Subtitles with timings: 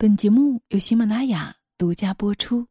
[0.00, 2.64] 本节目由喜马拉雅独家播出。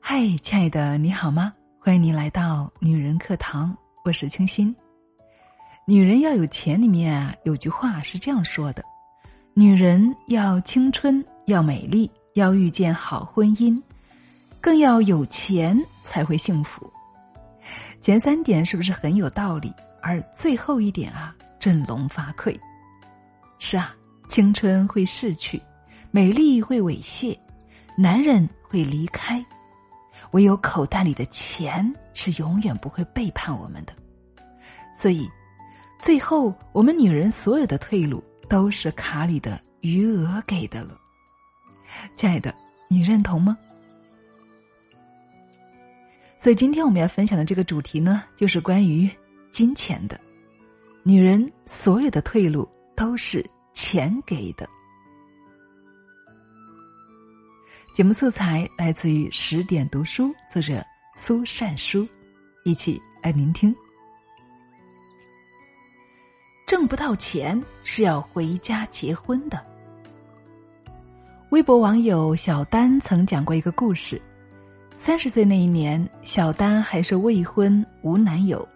[0.00, 1.52] 嗨，亲爱的，你好吗？
[1.78, 3.76] 欢迎你来到女人课堂，
[4.06, 4.74] 我是清新。
[5.86, 8.82] 女人要有钱，里面啊有句话是这样说的：
[9.52, 13.78] 女人要青春，要美丽，要遇见好婚姻。
[14.66, 16.92] 更要有钱才会幸福，
[18.00, 19.72] 前三点是不是很有道理？
[20.02, 22.58] 而最后一点啊，振聋发聩。
[23.60, 23.94] 是啊，
[24.28, 25.62] 青春会逝去，
[26.10, 27.38] 美丽会猥亵，
[27.96, 29.40] 男人会离开，
[30.32, 33.92] 唯有口袋里的钱是永远不会背叛我们的。
[34.98, 35.30] 所以，
[36.00, 40.98] 最后我们女人所有的退路都是卡里的余额给的了。
[42.16, 42.52] 亲爱的，
[42.88, 43.56] 你认同吗？
[46.46, 49.10] 所以今天我们要分享的这个主题呢，就是关于
[49.50, 50.16] 金钱的。
[51.02, 53.44] 女人所有的退路都是
[53.74, 54.64] 钱给的。
[57.92, 60.80] 节目素材来自于十点读书，作者
[61.16, 62.06] 苏善书，
[62.62, 63.74] 一起来聆听。
[66.64, 69.60] 挣不到钱是要回家结婚的。
[71.50, 74.22] 微博网友小丹曾讲过一个故事。
[75.06, 78.68] 三十岁那一年，小丹还是未婚无男友，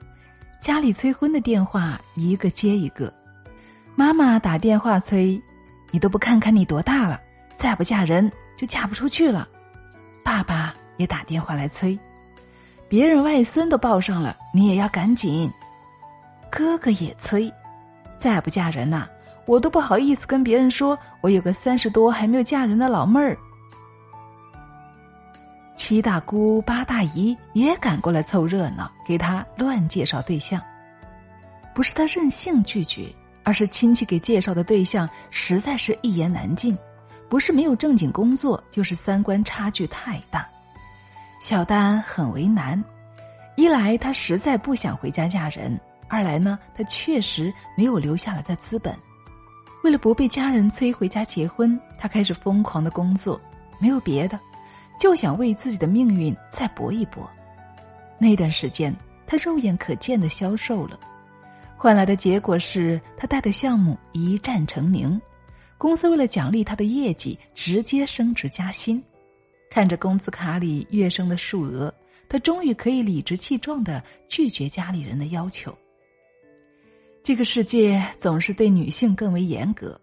[0.61, 3.13] 家里催婚的电话一个接一个，
[3.97, 5.43] 妈妈打电话催
[5.91, 7.21] ：“你都不看看你多大了，
[7.57, 9.49] 再不嫁人就嫁不出去了。”
[10.23, 11.99] 爸爸也打电话来催
[12.89, 15.51] ：“别人外孙都抱上了，你也要赶紧。”
[16.49, 17.53] 哥哥也催
[18.21, 19.05] ：“再不嫁人呐，
[19.47, 23.37] 我都不好意思跟别人说我有个三十多还没有嫁人的老妹儿。”
[25.81, 30.61] 七大姑八大姨也赶过来凑热闹，给他乱介绍对象。
[31.75, 33.11] 不是他任性拒绝，
[33.45, 36.77] 而是亲戚给介绍的对象实在是一言难尽，
[37.31, 40.47] 不是没有正经工作，就是三观差距太大。
[41.41, 42.85] 小丹很为难，
[43.57, 45.81] 一来他实在不想回家嫁人，
[46.11, 48.95] 二来呢，他确实没有留下来的资本。
[49.83, 53.41] 为了不被家人催回家结婚，他开始疯狂的工作，
[53.79, 54.39] 没有别的。
[55.01, 57.29] 就想为自己的命运再搏一搏。
[58.19, 58.95] 那段时间，
[59.27, 61.01] 他肉眼可见的消瘦了，
[61.75, 65.19] 换来的结果是他带的项目一战成名，
[65.79, 69.03] 公司为了奖励他的业绩，直接升职加薪。
[69.71, 71.93] 看着工资卡里跃升的数额，
[72.29, 75.75] 他终于可以理直气壮的拒绝家里人的要求。
[77.23, 79.99] 这个世界总是对女性更为严格，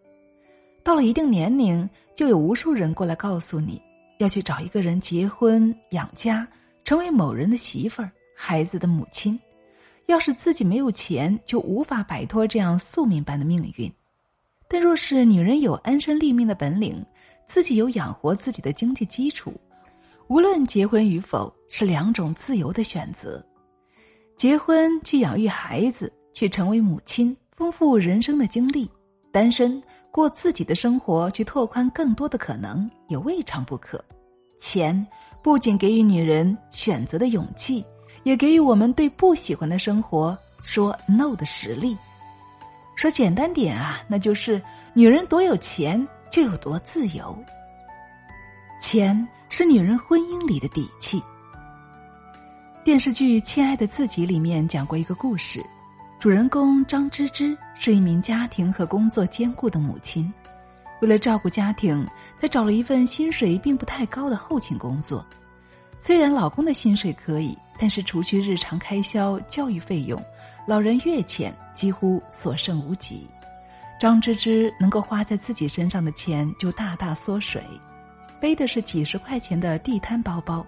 [0.84, 3.79] 到了一定年龄，就有无数人过来告诉你。
[4.17, 6.47] 要去找一个人结婚养家，
[6.83, 9.39] 成为某人的媳妇儿、孩子的母亲。
[10.07, 13.91] 要是自己没有钱，就无法摆脱这样宿命般的命运。
[14.69, 17.05] 但若是女人有安身立命的本领，
[17.45, 19.53] 自己有养活自己的经济基础，
[20.28, 23.45] 无论结婚与否，是两种自由的选择。
[24.35, 28.88] 结婚去养育孩子，去成为母亲，丰富人生的经历；
[29.31, 29.81] 单身。
[30.17, 34.03] 过自己的生活，去拓宽更多的可能，也未尝不可。
[34.57, 35.05] 钱
[35.44, 37.85] 不仅给予女人选择的勇气，
[38.23, 41.95] 也给予我们对不喜欢的生活说 “no” 的实力。
[42.95, 44.59] 说简单点啊，那就是
[44.95, 47.38] 女人多有钱就有多自由。
[48.81, 51.22] 钱是女人婚姻里的底气。
[52.84, 55.63] 电视剧《亲爱的自己》里面讲过一个故事。
[56.19, 60.33] 主人公张芝芝是一名家庭和工作兼顾的母亲，
[61.00, 62.03] 为了照顾家庭，
[62.41, 65.23] 她找了一份薪水并不太高的后勤工作。
[66.00, 70.19] 虽然老公的薪水可以，但是除去日常开销、教育费用，
[70.66, 73.29] 老人月钱几乎所剩无几。
[73.99, 77.61] 张芝芝能够花在自己身上的钱就大大缩水，
[78.39, 80.66] 背的是几十块钱的地摊包包，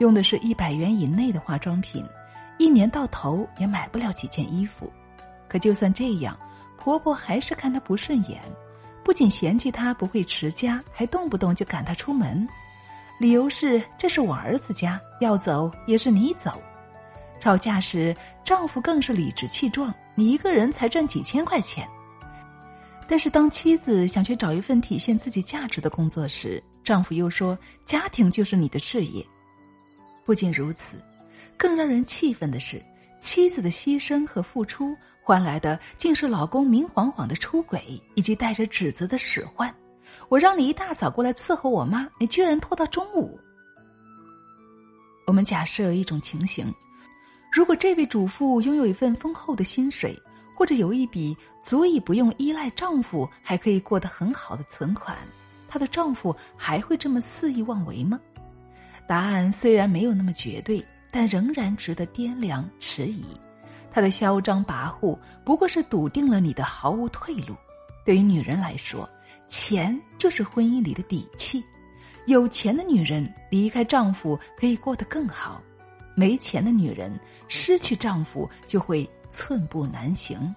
[0.00, 2.02] 用的是一百元以内的化妆品。
[2.58, 4.92] 一年到头也买不了几件衣服，
[5.48, 6.38] 可就算这样，
[6.78, 8.40] 婆婆还是看她不顺眼，
[9.04, 12.48] 不仅嫌弃她不会持家，还动不动就赶她出门，
[13.20, 16.52] 理由是这是我儿子家，要走也是你走。
[17.38, 21.86] 吵架时，丈夫更是理直气壮：“你一个人才挣几千块钱。”
[23.06, 29.24] 但是当妻子想去找一份体现自己价值的工作时，丈夫又说：“家庭就是你的事业。”
[30.24, 30.96] 不仅如此。
[31.56, 32.82] 更让人气愤的是，
[33.20, 39.74] 妻子的牺牲和付出换来的竟是老公明晃晃的出轨以及带着指责的使唤。
[40.28, 43.38] 我让你一大早过来伺候我妈，你居然拖到中午。
[45.26, 46.72] 我们假设一种情形：
[47.52, 50.16] 如果这位主妇拥有一份丰厚的薪水，
[50.56, 55.16] 或者有一笔足以不用依赖丈夫还可以过得很好的存款，
[55.68, 58.20] 她的丈夫还会这么肆意妄为吗？
[59.08, 60.82] 答案虽然没有那么绝对，
[61.16, 63.24] 但仍然值得掂量迟疑。
[63.90, 67.56] 他的嚣张跋扈不过是笃定了你的毫无退路。
[68.04, 69.08] 对于女人来说，
[69.48, 71.64] 钱就是婚姻里的底气。
[72.26, 75.62] 有钱的女人离开丈夫可以过得更好，
[76.14, 80.54] 没钱的女人失去丈夫就会寸步难行。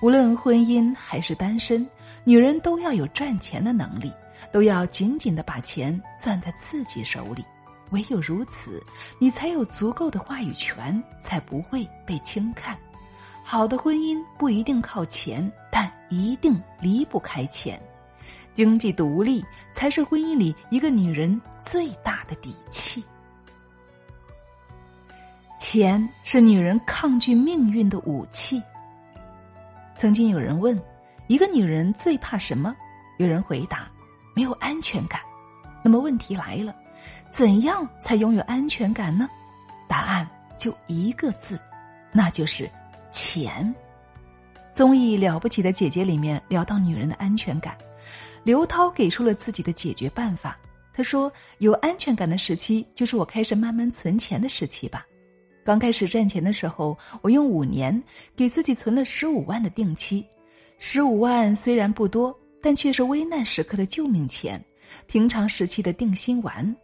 [0.00, 1.84] 无论婚姻还是单身，
[2.22, 4.12] 女人都要有赚钱的能力，
[4.52, 7.44] 都要紧紧的把钱攥在自己手里。
[7.90, 8.82] 唯有如此，
[9.18, 12.76] 你才有足够的话语权，才不会被轻看。
[13.44, 17.80] 好的婚姻不一定靠钱，但一定离不开钱。
[18.54, 23.04] 经济独立才是婚姻里一个女人最大的底气。
[25.58, 28.62] 钱是女人抗拒命运的武器。
[29.94, 30.80] 曾经有人问，
[31.26, 32.74] 一个女人最怕什么？
[33.18, 33.90] 有人回答，
[34.34, 35.20] 没有安全感。
[35.82, 36.74] 那么问题来了。
[37.36, 39.28] 怎样才拥有安全感呢？
[39.86, 41.60] 答案就一个字，
[42.10, 42.66] 那就是
[43.12, 43.74] 钱。
[44.74, 47.76] 综艺《了不起的姐姐》里面聊到女人的安全感，
[48.42, 50.58] 刘涛给出了自己的解决办法。
[50.94, 51.30] 他说
[51.60, 55.04] ：“有安全感的时期，就是我开始慢慢存钱的时期吧。
[55.62, 58.02] 刚开始赚钱的时候，我用五年
[58.34, 60.26] 给自己存了十五万的定期。
[60.78, 64.58] 十五万虽然不多，但却是危难时刻的救命钱，
[65.06, 66.74] 平常时期的定心丸。”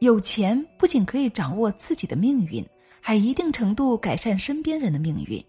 [0.00, 2.64] 有钱不仅可以掌握自己的命运，
[3.00, 5.44] 还一定程度改善身边人的命运。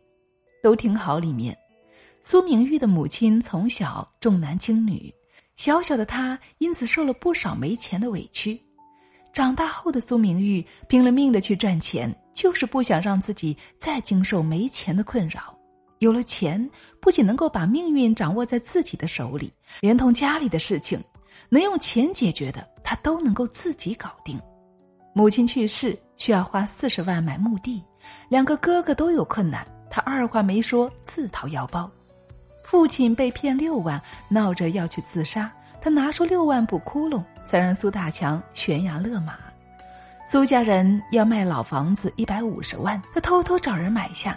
[0.63, 1.19] 都挺好。
[1.19, 1.55] 里面，
[2.21, 5.13] 苏明玉的母亲从小重男轻女，
[5.55, 8.59] 小小的她因此受了不少没钱的委屈。
[9.31, 15.55] 长大后的苏明玉拼了命的去赚钱，就是不想让自己再经受没钱的困扰。
[15.99, 16.69] 有了钱，
[16.99, 20.99] 不仅能够把命运掌握在自己的手里，连同家里的事情。
[21.51, 24.41] 能用钱解决的，他都能够自己搞定。
[25.13, 27.83] 母亲去世需要花四十万买墓地，
[28.29, 31.87] 两个哥哥都有困难，他二话没说自掏腰包。
[32.63, 39.37] 父亲被骗六万，闹着要去自杀，他拿出六万补窟窿，才让苏大强悬崖勒马。
[40.31, 44.35] 苏家人要卖老房子一百五十万，他偷偷找人买下，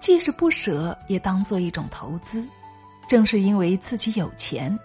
[0.00, 2.44] 即使不舍，也当做一种投资。
[3.06, 4.76] 正是因为自己有钱。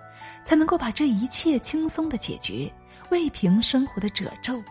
[0.45, 2.71] 才能够把这一切轻松的解决，
[3.09, 4.61] 未平生活的褶皱。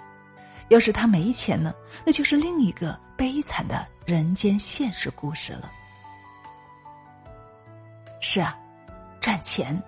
[0.69, 1.73] 要是他没钱呢，
[2.05, 5.71] 那就是另一个悲惨的人间现实故事了。
[8.21, 8.59] 是啊，
[9.21, 9.81] 赚钱，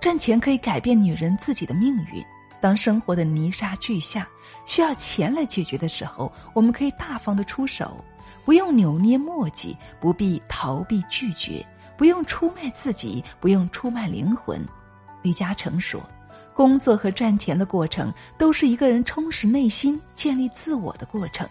[0.00, 2.24] 赚钱可以改变女人自己的命运。
[2.58, 4.26] 当生活的泥沙俱下，
[4.64, 8.02] 需要钱来解决的时候，我们可以大方的出手，
[8.46, 11.62] 不用扭捏磨叽，不必逃避拒绝，
[11.98, 14.66] 不用出卖自己，不用出卖灵魂。
[15.20, 16.00] 李嘉诚说
[16.54, 21.48] ：“工作和赚钱的过程，都是一个人充实内心、建立自我的过程。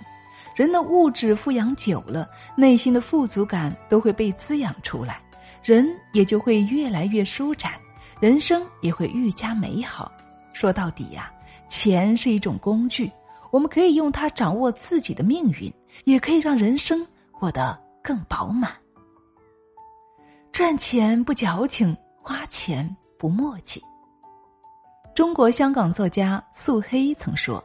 [0.56, 5.22] 人的物质富养久了，内心的富足感都会被滋养出来，
[5.64, 7.74] 人也就会越来越舒展，
[8.20, 10.12] 人生也会愈加美好。
[10.54, 11.32] 说到底呀，
[11.68, 13.12] 钱是一种工具，
[13.52, 15.74] 我们可以用它掌握自己的命运，
[16.06, 18.72] 也可以让人生过得更饱满。
[20.52, 22.90] 赚钱不矫情，花钱。”
[23.24, 23.82] 不墨迹。
[25.16, 27.64] 中国香港作家素黑曾说：“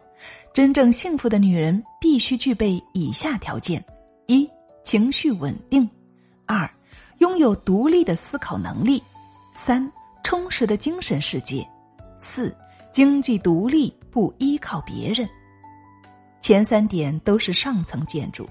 [0.52, 3.83] 真正幸福的女人必须具备以下条件：
[4.26, 4.47] 一、
[4.85, 5.88] 情绪稳定；
[6.45, 6.71] 二、
[7.19, 9.02] 拥有独立的思考能力；
[9.64, 9.90] 三、
[10.23, 11.67] 充实的精神世界；
[12.21, 12.55] 四、
[12.93, 15.26] 经济独立，不依靠别人。
[16.43, 18.47] 前三点都是上层建筑，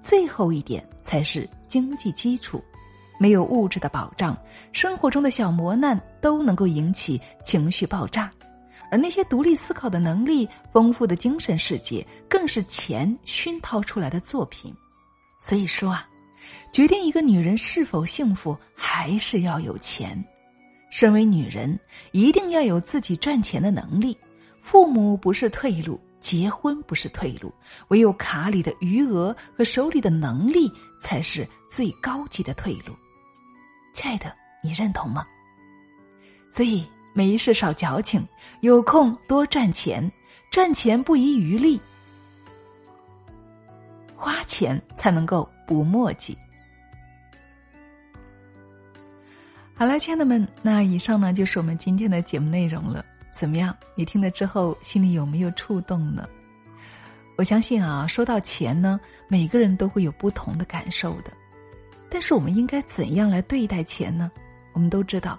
[0.00, 2.60] 最后一点才是经济基础。”
[3.16, 4.34] 没有物质的保障，
[4.72, 8.32] 生活中的小磨难都能够引起情绪爆炸，
[8.90, 14.74] 而那些独立思考的能力、丰富的精神世界，更是钱熏陶出来的作品。
[15.38, 16.08] 所以说啊，
[16.72, 20.22] 决定一个女人是否幸福，还是要有钱。
[20.90, 21.78] 身为女人，
[22.10, 24.16] 一定要有自己赚钱的能力。
[24.60, 27.54] 父母不是退路，结婚不是退路，
[27.88, 30.70] 唯有卡里的余额和手里的能力，
[31.00, 32.94] 才是最高级的退路。
[33.94, 35.24] 亲爱的，你认同吗？
[36.50, 38.26] 所以没事少矫情，
[38.60, 40.10] 有空多赚钱，
[40.50, 41.80] 赚钱不遗余力，
[44.16, 46.36] 花钱才能够不墨迹。
[49.74, 53.04] 好了，亲爱的们，那以上呢就是我们今天的节目内容了。
[53.32, 53.74] 怎么样？
[53.94, 56.28] 你听了之后心里有没有触动呢？
[57.36, 61.32] 我相信啊，说到钱呢，每个人都会有不同的感受的。
[62.10, 64.30] 但是我们应该怎样来对待钱呢？
[64.74, 65.38] 我们都知道，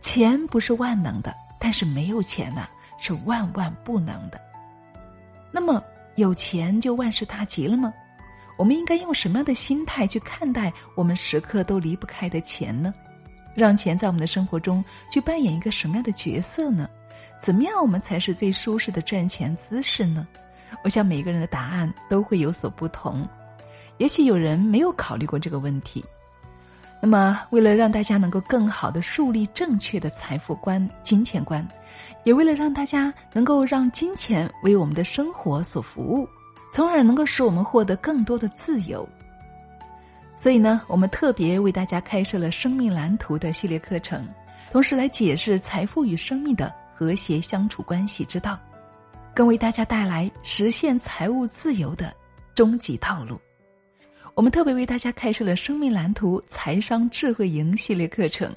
[0.00, 2.66] 钱不是万能的，但是没有钱呢
[2.98, 4.40] 是万万不能的。
[5.52, 5.82] 那么
[6.16, 7.92] 有钱就万事大吉了吗？
[8.56, 12.92] 我们应该用什么样的心态去看待我们时刻都离不开的钱呢？
[13.54, 16.88] 让钱在我们的生活中去扮演一个什么样的角色呢？
[17.40, 20.26] 怎么样我们才是最舒适的赚钱姿势呢？
[20.84, 23.26] 我想每个人的答案都会有所不同，
[23.96, 26.04] 也许有人没有考虑过这个问题。
[27.02, 31.66] 那么，为了让大家能够更好的树立正确的财富观、金钱观，
[32.24, 36.28] 也为了让大家能够让金钱为我们的生活所服务，
[36.74, 39.08] 从而能够使我们获得更多的自由。
[40.36, 44.28] 所以呢，我们特别为大家开设了生命蓝图的系列课程，
[44.70, 48.58] 同时来解释财富与生命的和谐相处关系之道。
[49.34, 52.12] 更为大家带来实现财务自由的
[52.54, 53.40] 终极套路。
[54.34, 58.54] 我们特别为大家开设了生命蓝图财商智慧营系列课程。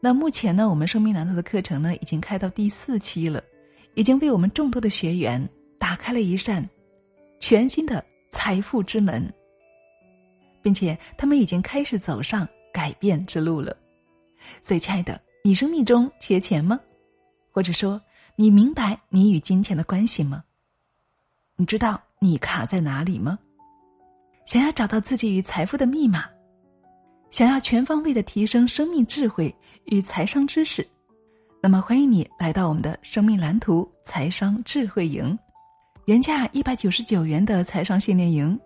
[0.00, 3.42] 那目前呢，我们生命蓝图的课程呢，已经开到第四期了，
[3.94, 5.46] 已经为我们众多的学员
[5.78, 6.66] 打开了一扇
[7.38, 9.32] 全新的财富之门，
[10.62, 13.76] 并且他们已经开始走上改变之路了。
[14.62, 16.78] 所以，亲爱的，你生命中缺钱吗？
[17.50, 18.00] 或者说？
[18.36, 20.42] 你明白你与金钱的关系吗？
[21.56, 23.38] 你知道你卡在哪里吗？
[24.50, 26.24] 想要找到自己与财富的密码，
[27.30, 29.54] 想要全方位的提升生命智慧
[29.84, 30.84] 与财商知识，
[31.62, 35.38] 那么欢迎你来到我们的生命蓝图财商智慧营，
[36.06, 38.58] 原价一百九十九元的财商训练营，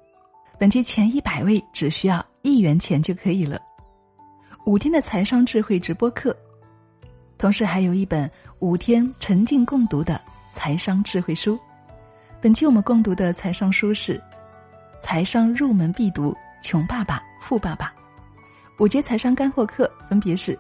[0.59, 3.61] 本期前一百位只需要一元钱就可以了，
[4.65, 6.35] 五天的财商智慧直播课。
[7.37, 10.19] 同时还有一本五天沉浸共读的
[10.55, 11.61] 财商智慧书。
[12.41, 14.17] 本期我们共读的财商书是
[15.05, 17.89] 《财商入门必读：穷爸爸富爸爸》。
[18.83, 20.59] 五节财商干货课分别是：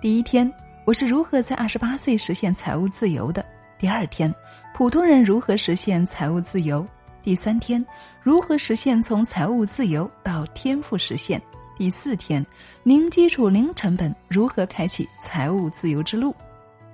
[0.00, 0.50] 第一天，
[0.86, 3.42] 我是如何在二十八岁实现财务自由的；
[3.78, 4.34] 第二天，
[4.74, 6.82] 普通人如何实现财务自由；
[7.22, 7.84] 第三天，
[8.22, 11.40] 如何实现从财务自由到天赋实现。
[11.76, 12.44] 第四天，
[12.82, 16.34] 零基础、零成本，如何开启财务自由之路？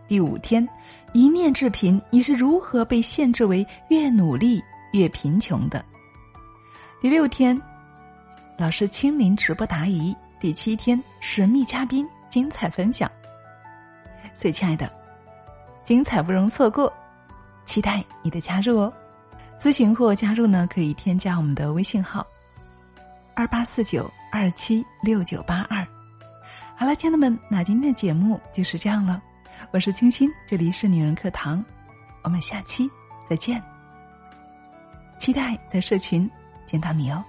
[0.09, 0.69] 第五天，
[1.13, 4.61] 一念致贫，你是如何被限制为越努力
[4.93, 5.83] 越贫穷的？
[6.99, 7.61] 第六天，
[8.57, 10.17] 老师亲临直播答疑。
[10.41, 13.11] 第七天，神秘嘉宾精彩分享。
[14.35, 14.91] 所以，亲爱的，
[15.85, 16.93] 精彩不容错过，
[17.67, 18.93] 期待你的加入哦！
[19.61, 22.27] 咨询或加入呢，可以添加我们的微信号：
[23.35, 24.11] 二八四九。
[24.33, 25.87] 二七六九八二，
[26.77, 29.23] 好了，亲爱的们，那今天的节目就是这样了。
[29.71, 31.65] 我是清新，这里是女人课堂，
[32.23, 32.91] 我们下期
[33.27, 33.63] 再见。
[35.19, 36.31] 期待在社群
[36.67, 37.25] 见到你哦。